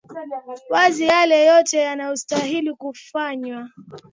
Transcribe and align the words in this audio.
wazi 0.69 1.03
yale 1.07 1.45
yote 1.45 1.77
yanayostahili 1.77 2.73
kufanywa 2.73 3.69